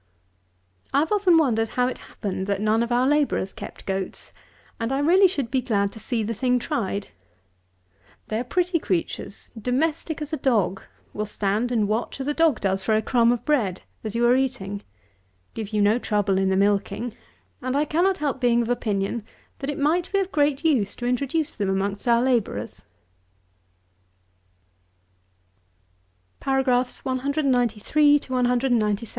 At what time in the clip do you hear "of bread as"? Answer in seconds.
13.31-14.15